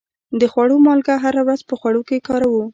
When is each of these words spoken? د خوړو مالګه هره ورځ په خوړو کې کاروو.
د 0.39 0.41
خوړو 0.51 0.75
مالګه 0.85 1.15
هره 1.23 1.41
ورځ 1.43 1.61
په 1.69 1.73
خوړو 1.79 2.01
کې 2.07 2.23
کاروو. 2.27 2.63